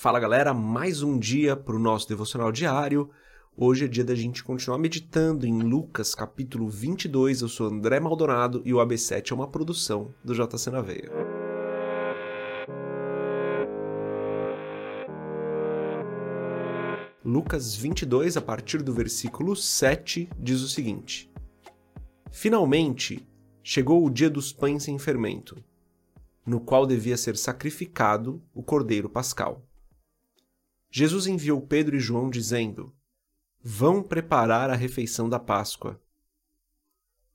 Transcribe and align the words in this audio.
Fala 0.00 0.20
galera, 0.20 0.54
mais 0.54 1.02
um 1.02 1.18
dia 1.18 1.56
para 1.56 1.74
o 1.74 1.78
nosso 1.80 2.08
devocional 2.08 2.52
diário. 2.52 3.10
Hoje 3.56 3.84
é 3.84 3.88
dia 3.88 4.04
da 4.04 4.14
gente 4.14 4.44
continuar 4.44 4.78
meditando 4.78 5.44
em 5.44 5.60
Lucas 5.60 6.14
capítulo 6.14 6.68
22. 6.68 7.40
Eu 7.40 7.48
sou 7.48 7.66
André 7.66 7.98
Maldonado 7.98 8.62
e 8.64 8.72
o 8.72 8.76
AB7 8.76 9.32
é 9.32 9.34
uma 9.34 9.48
produção 9.48 10.14
do 10.22 10.32
JC 10.32 10.70
na 10.70 10.80
Veia. 10.80 11.10
Lucas 17.24 17.74
22, 17.74 18.36
a 18.36 18.40
partir 18.40 18.84
do 18.84 18.92
versículo 18.92 19.56
7, 19.56 20.30
diz 20.38 20.60
o 20.60 20.68
seguinte: 20.68 21.28
Finalmente 22.30 23.28
chegou 23.64 24.06
o 24.06 24.10
dia 24.10 24.30
dos 24.30 24.52
pães 24.52 24.84
sem 24.84 24.96
fermento, 24.96 25.56
no 26.46 26.60
qual 26.60 26.86
devia 26.86 27.16
ser 27.16 27.36
sacrificado 27.36 28.40
o 28.54 28.62
cordeiro 28.62 29.10
pascal. 29.10 29.67
Jesus 30.90 31.26
enviou 31.26 31.60
Pedro 31.60 31.96
e 31.96 32.00
João 32.00 32.30
dizendo: 32.30 32.94
Vão 33.62 34.02
preparar 34.02 34.70
a 34.70 34.74
refeição 34.74 35.28
da 35.28 35.38
Páscoa. 35.38 36.00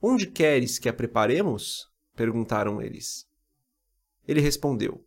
Onde 0.00 0.26
queres 0.26 0.78
que 0.78 0.88
a 0.88 0.92
preparemos? 0.92 1.90
perguntaram 2.14 2.82
eles. 2.82 3.26
Ele 4.26 4.40
respondeu: 4.40 5.02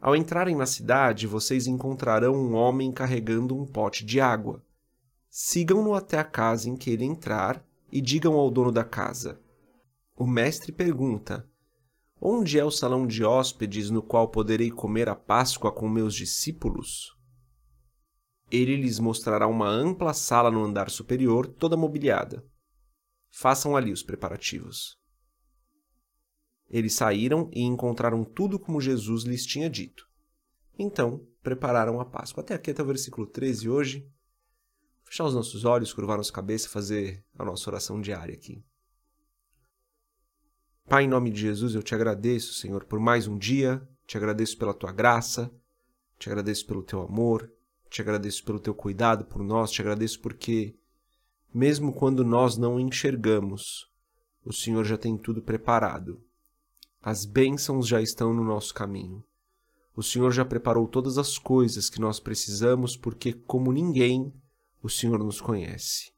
Ao 0.00 0.14
entrarem 0.14 0.54
na 0.54 0.66
cidade, 0.66 1.26
vocês 1.26 1.66
encontrarão 1.66 2.34
um 2.34 2.54
homem 2.54 2.92
carregando 2.92 3.56
um 3.56 3.66
pote 3.66 4.04
de 4.04 4.20
água. 4.20 4.64
Sigam-no 5.28 5.94
até 5.94 6.18
a 6.18 6.24
casa 6.24 6.70
em 6.70 6.76
que 6.76 6.90
ele 6.90 7.04
entrar 7.04 7.66
e 7.90 8.00
digam 8.00 8.34
ao 8.34 8.50
dono 8.50 8.70
da 8.70 8.84
casa: 8.84 9.40
O 10.16 10.26
mestre 10.26 10.70
pergunta: 10.70 11.48
Onde 12.20 12.58
é 12.58 12.64
o 12.64 12.70
salão 12.70 13.06
de 13.06 13.24
hóspedes 13.24 13.90
no 13.90 14.02
qual 14.02 14.28
poderei 14.28 14.70
comer 14.70 15.08
a 15.08 15.16
Páscoa 15.16 15.72
com 15.72 15.88
meus 15.88 16.14
discípulos? 16.14 17.15
Ele 18.50 18.76
lhes 18.76 18.98
mostrará 18.98 19.46
uma 19.46 19.68
ampla 19.68 20.14
sala 20.14 20.50
no 20.50 20.64
andar 20.64 20.90
superior, 20.90 21.46
toda 21.46 21.76
mobiliada. 21.76 22.44
Façam 23.30 23.76
ali 23.76 23.92
os 23.92 24.02
preparativos. 24.02 24.96
Eles 26.68 26.94
saíram 26.94 27.50
e 27.52 27.62
encontraram 27.62 28.24
tudo 28.24 28.58
como 28.58 28.80
Jesus 28.80 29.24
lhes 29.24 29.44
tinha 29.44 29.68
dito. 29.68 30.06
Então, 30.78 31.26
prepararam 31.42 32.00
a 32.00 32.04
Páscoa. 32.04 32.42
Até 32.42 32.54
aqui, 32.54 32.70
até 32.70 32.82
o 32.82 32.86
versículo 32.86 33.26
13 33.26 33.68
hoje. 33.68 34.08
Fechar 35.04 35.24
os 35.24 35.34
nossos 35.34 35.64
olhos, 35.64 35.92
curvar 35.92 36.16
nossa 36.16 36.32
cabeça 36.32 36.68
fazer 36.68 37.24
a 37.38 37.44
nossa 37.44 37.70
oração 37.70 38.00
diária 38.00 38.34
aqui. 38.34 38.64
Pai, 40.88 41.04
em 41.04 41.08
nome 41.08 41.30
de 41.30 41.40
Jesus, 41.40 41.74
eu 41.74 41.82
te 41.82 41.94
agradeço, 41.94 42.54
Senhor, 42.54 42.84
por 42.84 43.00
mais 43.00 43.26
um 43.26 43.36
dia, 43.36 43.86
te 44.06 44.16
agradeço 44.16 44.56
pela 44.56 44.74
tua 44.74 44.92
graça, 44.92 45.52
te 46.18 46.28
agradeço 46.28 46.66
pelo 46.66 46.82
teu 46.82 47.02
amor, 47.02 47.52
te 47.88 48.00
agradeço 48.00 48.44
pelo 48.44 48.60
teu 48.60 48.74
cuidado 48.74 49.24
por 49.24 49.42
nós, 49.42 49.70
te 49.70 49.80
agradeço 49.80 50.20
porque, 50.20 50.74
mesmo 51.52 51.92
quando 51.92 52.24
nós 52.24 52.56
não 52.56 52.78
enxergamos, 52.80 53.90
o 54.44 54.52
Senhor 54.52 54.84
já 54.84 54.96
tem 54.96 55.16
tudo 55.16 55.42
preparado. 55.42 56.22
As 57.02 57.24
bênçãos 57.24 57.86
já 57.86 58.00
estão 58.00 58.32
no 58.34 58.44
nosso 58.44 58.74
caminho. 58.74 59.24
O 59.94 60.02
Senhor 60.02 60.30
já 60.30 60.44
preparou 60.44 60.86
todas 60.86 61.18
as 61.18 61.38
coisas 61.38 61.88
que 61.88 62.00
nós 62.00 62.20
precisamos, 62.20 62.96
porque, 62.96 63.32
como 63.32 63.72
ninguém, 63.72 64.32
o 64.82 64.88
Senhor 64.88 65.18
nos 65.18 65.40
conhece. 65.40 66.12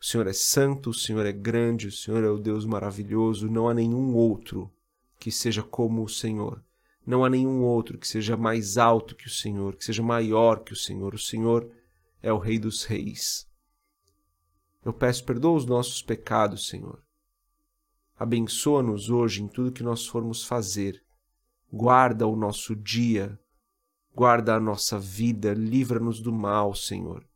O 0.00 0.04
Senhor 0.04 0.26
é 0.26 0.32
santo, 0.32 0.90
o 0.90 0.94
Senhor 0.94 1.26
é 1.26 1.32
grande, 1.32 1.86
o 1.86 1.92
Senhor 1.92 2.24
é 2.24 2.28
o 2.30 2.38
Deus 2.38 2.64
maravilhoso, 2.64 3.50
não 3.50 3.68
há 3.68 3.74
nenhum 3.74 4.14
outro 4.14 4.72
que 5.18 5.30
seja 5.30 5.62
como 5.62 6.02
o 6.02 6.08
Senhor. 6.08 6.64
Não 7.10 7.24
há 7.24 7.28
nenhum 7.28 7.64
outro 7.64 7.98
que 7.98 8.06
seja 8.06 8.36
mais 8.36 8.78
alto 8.78 9.16
que 9.16 9.26
o 9.26 9.30
Senhor, 9.30 9.74
que 9.74 9.84
seja 9.84 10.00
maior 10.00 10.62
que 10.62 10.72
o 10.72 10.76
Senhor. 10.76 11.12
O 11.12 11.18
Senhor 11.18 11.68
é 12.22 12.32
o 12.32 12.38
Rei 12.38 12.56
dos 12.56 12.84
Reis. 12.84 13.48
Eu 14.84 14.92
peço, 14.92 15.24
perdoa 15.24 15.56
os 15.56 15.66
nossos 15.66 16.02
pecados, 16.02 16.68
Senhor. 16.68 17.02
Abençoa-nos 18.16 19.10
hoje 19.10 19.42
em 19.42 19.48
tudo 19.48 19.72
que 19.72 19.82
nós 19.82 20.06
formos 20.06 20.44
fazer. 20.44 21.02
Guarda 21.72 22.28
o 22.28 22.36
nosso 22.36 22.76
dia, 22.76 23.36
guarda 24.14 24.54
a 24.54 24.60
nossa 24.60 24.96
vida, 24.96 25.52
livra-nos 25.52 26.20
do 26.20 26.32
mal, 26.32 26.76
Senhor. 26.76 27.26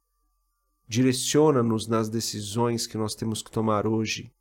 Direciona-nos 0.86 1.88
nas 1.88 2.08
decisões 2.08 2.86
que 2.86 2.96
nós 2.96 3.16
temos 3.16 3.42
que 3.42 3.50
tomar 3.50 3.88
hoje. 3.88 4.32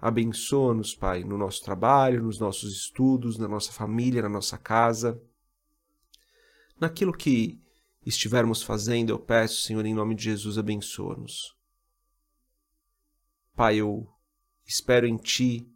Abençoa-nos, 0.00 0.94
Pai, 0.94 1.24
no 1.24 1.36
nosso 1.36 1.62
trabalho, 1.64 2.22
nos 2.22 2.38
nossos 2.38 2.72
estudos, 2.72 3.36
na 3.36 3.48
nossa 3.48 3.72
família, 3.72 4.22
na 4.22 4.28
nossa 4.28 4.56
casa. 4.56 5.20
Naquilo 6.80 7.12
que 7.12 7.60
estivermos 8.06 8.62
fazendo, 8.62 9.10
eu 9.10 9.18
peço, 9.18 9.62
Senhor, 9.62 9.84
em 9.84 9.94
nome 9.94 10.14
de 10.14 10.24
Jesus, 10.24 10.56
abençoa-nos. 10.56 11.56
Pai, 13.56 13.78
eu 13.78 14.08
espero 14.64 15.04
em 15.04 15.16
Ti 15.16 15.68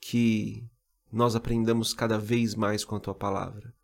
que 0.00 0.66
nós 1.12 1.36
aprendamos 1.36 1.92
cada 1.92 2.16
vez 2.16 2.54
mais 2.54 2.82
com 2.82 2.96
a 2.96 3.00
Tua 3.00 3.14
palavra. 3.14 3.74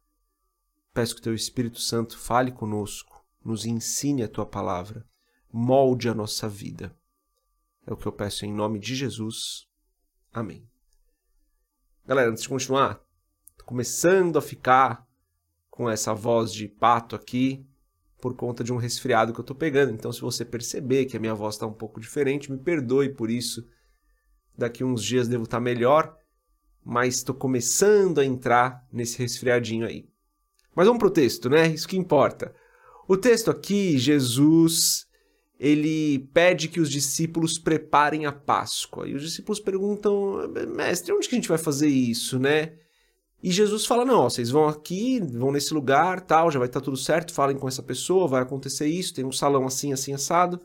Peço 0.95 1.15
que 1.15 1.21
Teu 1.21 1.35
Espírito 1.35 1.81
Santo 1.81 2.19
fale 2.19 2.51
conosco, 2.51 3.23
nos 3.45 3.67
ensine 3.67 4.23
a 4.23 4.29
Tua 4.29 4.47
palavra, 4.47 5.07
molde 5.53 6.09
a 6.09 6.15
nossa 6.15 6.49
vida. 6.49 6.97
É 7.87 7.93
o 7.93 7.97
que 7.97 8.07
eu 8.07 8.13
peço 8.13 8.47
em 8.47 8.53
nome 8.53 8.79
de 8.79 8.97
Jesus. 8.97 9.66
Amém. 10.37 10.69
Galera, 12.07 12.29
antes 12.31 12.43
de 12.43 12.49
continuar, 12.51 13.03
tô 13.57 13.65
começando 13.65 14.37
a 14.37 14.43
ficar 14.43 15.09
com 15.71 15.89
essa 15.89 16.13
voz 16.13 16.53
de 16.53 16.69
pato 16.69 17.17
aqui 17.17 17.67
por 18.21 18.37
conta 18.37 18.63
de 18.63 18.71
um 18.71 18.77
resfriado 18.77 19.33
que 19.33 19.41
eu 19.41 19.45
tô 19.45 19.55
pegando. 19.55 19.95
Então, 19.95 20.13
se 20.13 20.21
você 20.21 20.45
perceber 20.45 21.07
que 21.07 21.17
a 21.17 21.21
minha 21.21 21.35
voz 21.35 21.55
está 21.55 21.67
um 21.67 21.73
pouco 21.73 21.99
diferente, 21.99 22.53
me 22.53 22.59
perdoe 22.59 23.09
por 23.15 23.31
isso. 23.31 23.67
Daqui 24.55 24.85
uns 24.85 25.03
dias 25.03 25.27
devo 25.27 25.45
estar 25.45 25.57
tá 25.57 25.63
melhor, 25.63 26.15
mas 26.85 27.15
estou 27.15 27.35
começando 27.35 28.19
a 28.19 28.25
entrar 28.27 28.87
nesse 28.93 29.17
resfriadinho 29.17 29.87
aí. 29.87 30.07
Mas 30.75 30.87
vamos 30.87 31.01
pro 31.01 31.11
texto, 31.11 31.49
né? 31.49 31.69
Isso 31.69 31.89
que 31.89 31.97
importa. 31.97 32.55
O 33.09 33.17
texto 33.17 33.51
aqui, 33.51 33.97
Jesus 33.97 35.07
ele 35.59 36.29
pede 36.35 36.69
que 36.69 36.81
os 36.81 36.91
discípulos 36.91 37.59
preparem 37.59 38.27
a 38.27 38.33
Páscoa. 38.33 39.09
E 39.09 39.15
os 39.15 39.23
discípulos 39.23 39.59
perguntam, 39.59 40.49
mestre, 40.69 41.13
onde 41.13 41.29
que 41.29 41.35
a 41.35 41.39
gente 41.39 41.49
vai 41.49 41.59
fazer 41.59 41.89
isso, 41.89 42.39
né? 42.39 42.75
E 43.43 43.51
Jesus 43.51 43.87
fala, 43.87 44.05
não, 44.05 44.21
ó, 44.21 44.29
vocês 44.29 44.51
vão 44.51 44.67
aqui, 44.67 45.21
vão 45.21 45.53
nesse 45.53 45.73
lugar, 45.73 46.21
tal, 46.21 46.51
já 46.51 46.59
vai 46.59 46.69
estar 46.69 46.81
tudo 46.81 46.97
certo, 46.97 47.33
falem 47.33 47.57
com 47.57 47.69
essa 47.69 47.83
pessoa, 47.83 48.29
vai 48.29 48.43
acontecer 48.43 48.87
isso, 48.87 49.15
tem 49.15 49.25
um 49.25 49.33
salão 49.33 49.67
assim, 49.67 49.93
assim, 49.93 50.13
assado, 50.13 50.61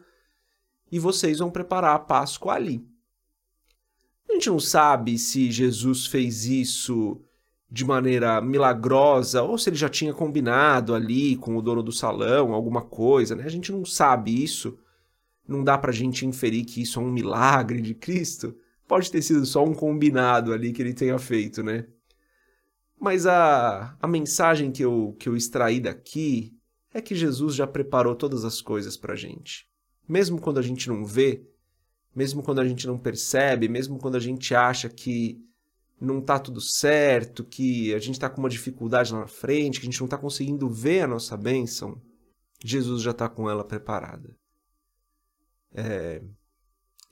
e 0.91 0.99
vocês 0.99 1.39
vão 1.39 1.51
preparar 1.51 1.95
a 1.95 1.99
Páscoa 1.99 2.53
ali. 2.53 2.83
A 4.29 4.33
gente 4.33 4.49
não 4.49 4.59
sabe 4.59 5.17
se 5.17 5.51
Jesus 5.51 6.05
fez 6.07 6.45
isso 6.45 7.21
de 7.71 7.85
maneira 7.85 8.41
milagrosa 8.41 9.41
ou 9.41 9.57
se 9.57 9.69
ele 9.69 9.77
já 9.77 9.87
tinha 9.87 10.13
combinado 10.13 10.93
ali 10.93 11.37
com 11.37 11.55
o 11.55 11.61
dono 11.61 11.81
do 11.81 11.91
salão 11.91 12.53
alguma 12.53 12.81
coisa, 12.81 13.33
né? 13.33 13.45
A 13.45 13.49
gente 13.49 13.71
não 13.71 13.85
sabe 13.85 14.43
isso. 14.43 14.77
Não 15.47 15.63
dá 15.63 15.77
pra 15.77 15.93
gente 15.93 16.25
inferir 16.25 16.65
que 16.65 16.81
isso 16.81 16.99
é 16.99 17.03
um 17.03 17.09
milagre 17.09 17.81
de 17.81 17.93
Cristo. 17.93 18.53
Pode 18.85 19.09
ter 19.09 19.21
sido 19.21 19.45
só 19.45 19.63
um 19.63 19.73
combinado 19.73 20.51
ali 20.51 20.73
que 20.73 20.81
ele 20.81 20.93
tenha 20.93 21.17
feito, 21.17 21.63
né? 21.63 21.85
Mas 22.99 23.25
a, 23.25 23.95
a 24.01 24.07
mensagem 24.07 24.69
que 24.69 24.83
eu, 24.83 25.15
que 25.17 25.29
eu 25.29 25.35
extraí 25.35 25.79
daqui 25.79 26.53
é 26.93 27.01
que 27.01 27.15
Jesus 27.15 27.55
já 27.55 27.65
preparou 27.65 28.15
todas 28.15 28.43
as 28.43 28.61
coisas 28.61 28.97
pra 28.97 29.15
gente. 29.15 29.65
Mesmo 30.07 30.41
quando 30.41 30.59
a 30.59 30.61
gente 30.61 30.89
não 30.89 31.05
vê, 31.05 31.41
mesmo 32.13 32.43
quando 32.43 32.59
a 32.59 32.67
gente 32.67 32.85
não 32.85 32.97
percebe, 32.97 33.69
mesmo 33.69 33.97
quando 33.97 34.17
a 34.17 34.19
gente 34.19 34.53
acha 34.53 34.89
que 34.89 35.41
não 36.01 36.17
está 36.17 36.39
tudo 36.39 36.59
certo, 36.59 37.43
que 37.43 37.93
a 37.93 37.99
gente 37.99 38.15
está 38.15 38.27
com 38.27 38.39
uma 38.41 38.49
dificuldade 38.49 39.13
na 39.13 39.27
frente, 39.27 39.79
que 39.79 39.85
a 39.85 39.89
gente 39.89 39.99
não 39.99 40.05
está 40.05 40.17
conseguindo 40.17 40.67
ver 40.67 41.01
a 41.01 41.07
nossa 41.07 41.37
bênção, 41.37 42.01
Jesus 42.63 43.03
já 43.03 43.11
está 43.11 43.29
com 43.29 43.47
ela 43.47 43.63
preparada. 43.63 44.35
É, 45.73 46.21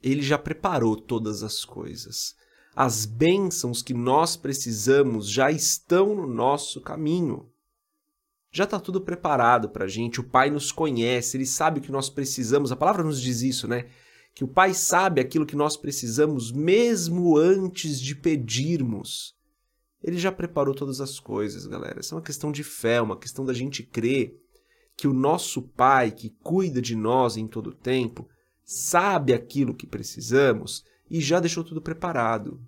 ele 0.01 0.23
já 0.23 0.39
preparou 0.39 0.95
todas 0.95 1.43
as 1.43 1.63
coisas. 1.63 2.33
As 2.75 3.05
bênçãos 3.05 3.83
que 3.83 3.93
nós 3.93 4.35
precisamos 4.35 5.29
já 5.29 5.51
estão 5.51 6.15
no 6.15 6.25
nosso 6.25 6.81
caminho. 6.81 7.47
Já 8.51 8.63
está 8.63 8.79
tudo 8.79 9.01
preparado 9.01 9.69
para 9.69 9.85
a 9.85 9.87
gente. 9.87 10.19
O 10.19 10.27
Pai 10.27 10.49
nos 10.49 10.71
conhece, 10.71 11.37
ele 11.37 11.45
sabe 11.45 11.79
o 11.79 11.83
que 11.83 11.91
nós 11.91 12.09
precisamos. 12.09 12.71
A 12.71 12.75
palavra 12.75 13.03
nos 13.03 13.21
diz 13.21 13.41
isso, 13.41 13.67
né? 13.67 13.87
Que 14.33 14.43
o 14.43 14.47
Pai 14.47 14.73
sabe 14.73 15.19
aquilo 15.19 15.45
que 15.45 15.55
nós 15.55 15.75
precisamos 15.75 16.51
mesmo 16.51 17.37
antes 17.37 17.99
de 17.99 18.15
pedirmos. 18.15 19.35
Ele 20.01 20.17
já 20.17 20.31
preparou 20.31 20.73
todas 20.73 21.01
as 21.01 21.19
coisas, 21.19 21.65
galera. 21.65 21.99
Isso 21.99 22.13
é 22.13 22.17
uma 22.17 22.23
questão 22.23 22.51
de 22.51 22.63
fé, 22.63 23.01
uma 23.01 23.17
questão 23.17 23.45
da 23.45 23.53
gente 23.53 23.83
crer 23.83 24.39
que 24.95 25.07
o 25.07 25.13
nosso 25.13 25.61
Pai, 25.61 26.11
que 26.11 26.29
cuida 26.41 26.81
de 26.81 26.95
nós 26.95 27.37
em 27.37 27.47
todo 27.47 27.67
o 27.71 27.75
tempo, 27.75 28.27
sabe 28.65 29.33
aquilo 29.33 29.73
que 29.73 29.87
precisamos 29.87 30.83
e 31.09 31.19
já 31.21 31.39
deixou 31.39 31.63
tudo 31.63 31.81
preparado. 31.81 32.61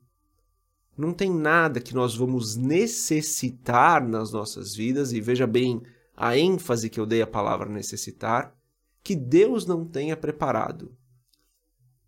Não 0.98 1.14
tem 1.14 1.30
nada 1.30 1.80
que 1.80 1.94
nós 1.94 2.16
vamos 2.16 2.56
necessitar 2.56 4.06
nas 4.08 4.32
nossas 4.32 4.76
vidas, 4.76 5.14
e 5.14 5.22
veja 5.22 5.48
bem 5.48 5.82
a 6.16 6.38
ênfase 6.38 6.90
que 6.90 7.00
eu 7.00 7.06
dei 7.06 7.22
à 7.22 7.28
palavra 7.28 7.70
necessitar, 7.70 8.56
que 9.04 9.16
Deus 9.16 9.66
não 9.66 9.86
tenha 9.86 10.16
preparado. 10.16 10.96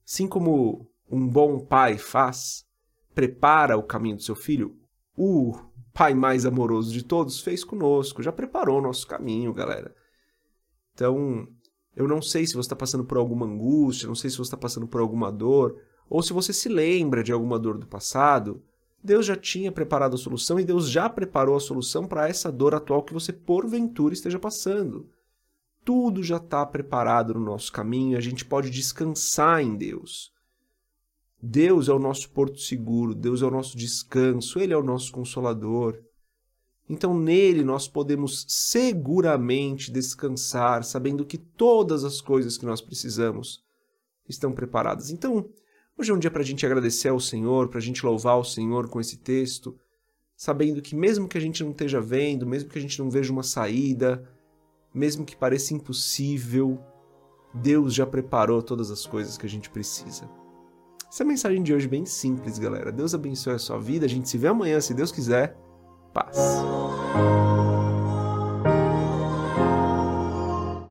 Assim 0.05 0.27
como 0.27 0.87
um 1.09 1.27
bom 1.27 1.59
pai 1.59 1.97
faz, 1.97 2.65
prepara 3.13 3.77
o 3.77 3.83
caminho 3.83 4.17
do 4.17 4.23
seu 4.23 4.35
filho, 4.35 4.75
o 5.15 5.53
pai 5.93 6.13
mais 6.13 6.45
amoroso 6.45 6.91
de 6.91 7.03
todos 7.03 7.39
fez 7.41 7.63
conosco, 7.63 8.23
já 8.23 8.31
preparou 8.31 8.79
o 8.79 8.81
nosso 8.81 9.07
caminho, 9.07 9.53
galera. 9.53 9.95
Então, 10.93 11.47
eu 11.95 12.07
não 12.07 12.21
sei 12.21 12.45
se 12.45 12.53
você 12.53 12.61
está 12.61 12.75
passando 12.75 13.05
por 13.05 13.17
alguma 13.17 13.45
angústia, 13.45 14.07
não 14.07 14.15
sei 14.15 14.29
se 14.29 14.37
você 14.37 14.47
está 14.47 14.57
passando 14.57 14.87
por 14.87 14.99
alguma 14.99 15.31
dor, 15.31 15.79
ou 16.09 16.21
se 16.21 16.33
você 16.33 16.51
se 16.51 16.67
lembra 16.67 17.23
de 17.23 17.31
alguma 17.31 17.59
dor 17.59 17.77
do 17.77 17.87
passado. 17.87 18.61
Deus 19.03 19.25
já 19.25 19.35
tinha 19.35 19.71
preparado 19.71 20.15
a 20.15 20.17
solução 20.17 20.59
e 20.59 20.63
Deus 20.63 20.89
já 20.89 21.09
preparou 21.09 21.55
a 21.55 21.59
solução 21.59 22.07
para 22.07 22.27
essa 22.27 22.51
dor 22.51 22.73
atual 22.73 23.03
que 23.03 23.13
você 23.13 23.33
porventura 23.33 24.13
esteja 24.13 24.39
passando. 24.39 25.09
Tudo 25.83 26.23
já 26.23 26.37
está 26.37 26.65
preparado 26.65 27.33
no 27.33 27.39
nosso 27.39 27.71
caminho, 27.71 28.17
a 28.17 28.21
gente 28.21 28.45
pode 28.45 28.69
descansar 28.69 29.61
em 29.61 29.75
Deus. 29.75 30.31
Deus 31.41 31.89
é 31.89 31.93
o 31.93 31.99
nosso 31.99 32.29
porto 32.29 32.57
seguro, 32.59 33.13
Deus 33.13 33.41
é 33.41 33.45
o 33.45 33.51
nosso 33.51 33.77
descanso, 33.77 34.59
Ele 34.59 34.71
é 34.71 34.77
o 34.77 34.83
nosso 34.83 35.11
consolador. 35.11 36.01
Então 36.89 37.17
nele 37.17 37.63
nós 37.63 37.87
podemos 37.87 38.45
seguramente 38.47 39.91
descansar, 39.91 40.83
sabendo 40.83 41.25
que 41.25 41.37
todas 41.37 42.03
as 42.03 42.21
coisas 42.21 42.57
que 42.57 42.65
nós 42.65 42.81
precisamos 42.81 43.63
estão 44.27 44.53
preparadas. 44.53 45.09
Então, 45.09 45.49
hoje 45.97 46.11
é 46.11 46.13
um 46.13 46.19
dia 46.19 46.31
para 46.31 46.41
a 46.41 46.45
gente 46.45 46.65
agradecer 46.65 47.09
ao 47.09 47.19
Senhor, 47.19 47.67
para 47.67 47.79
a 47.79 47.81
gente 47.81 48.05
louvar 48.05 48.37
o 48.37 48.43
Senhor 48.43 48.87
com 48.87 48.99
esse 49.01 49.17
texto, 49.17 49.77
sabendo 50.35 50.81
que 50.81 50.95
mesmo 50.95 51.27
que 51.27 51.37
a 51.37 51.41
gente 51.41 51.63
não 51.63 51.71
esteja 51.71 51.99
vendo, 51.99 52.47
mesmo 52.47 52.69
que 52.69 52.77
a 52.77 52.81
gente 52.81 52.99
não 52.99 53.09
veja 53.09 53.31
uma 53.31 53.43
saída, 53.43 54.27
mesmo 54.93 55.25
que 55.25 55.35
pareça 55.35 55.73
impossível, 55.73 56.79
Deus 57.53 57.93
já 57.93 58.05
preparou 58.05 58.61
todas 58.61 58.91
as 58.91 59.05
coisas 59.05 59.37
que 59.37 59.45
a 59.45 59.49
gente 59.49 59.69
precisa. 59.69 60.29
Essa 61.09 61.23
é 61.23 61.25
a 61.25 61.27
mensagem 61.27 61.61
de 61.61 61.73
hoje 61.73 61.87
bem 61.87 62.05
simples, 62.05 62.57
galera. 62.57 62.91
Deus 62.91 63.13
abençoe 63.13 63.53
a 63.53 63.59
sua 63.59 63.77
vida. 63.77 64.05
A 64.05 64.09
gente 64.09 64.27
se 64.27 64.37
vê 64.37 64.47
amanhã, 64.47 64.81
se 64.81 64.93
Deus 64.93 65.11
quiser. 65.11 65.55
Paz. 66.11 66.37